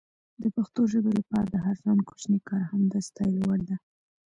[0.41, 3.77] د پښتو ژبې لپاره د هر ځوان کوچنی کار هم د ستایلو وړ ده.